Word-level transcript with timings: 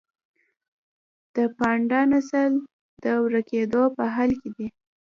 د 1.35 1.37
پاندا 1.57 2.01
نسل 2.11 2.51
د 3.03 3.05
ورکیدو 3.25 3.83
په 3.95 4.03
حال 4.13 4.31
کې 4.41 4.49
دی 4.57 4.67